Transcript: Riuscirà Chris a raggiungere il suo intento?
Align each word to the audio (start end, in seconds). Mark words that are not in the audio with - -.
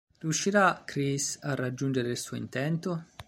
Riuscirà 0.17 0.81
Chris 0.83 1.37
a 1.43 1.53
raggiungere 1.53 2.09
il 2.09 2.17
suo 2.17 2.35
intento? 2.35 3.05